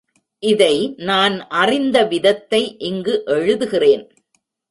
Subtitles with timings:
[0.43, 0.93] இதை
[0.97, 4.03] நான் அறிந்த விதத்தை இங்கு எழுதுகிறேன்.